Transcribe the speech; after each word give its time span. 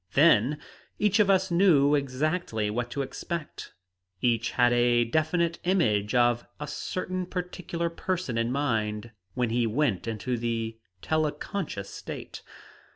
Then, 0.13 0.57
each 0.97 1.19
of 1.19 1.29
us 1.29 1.51
knew 1.51 1.93
exactly 1.93 2.71
what 2.71 2.89
to 2.89 3.03
expect. 3.03 3.71
Each 4.19 4.49
had 4.53 4.73
a 4.73 5.03
definite 5.05 5.59
image 5.63 6.15
of 6.15 6.43
a 6.59 6.65
certain 6.67 7.27
particular 7.27 7.91
person 7.91 8.35
in 8.35 8.51
mind 8.51 9.11
when 9.35 9.51
he 9.51 9.67
went 9.67 10.07
into 10.07 10.39
the 10.39 10.75
teleconscious 11.03 11.91
state. 11.91 12.41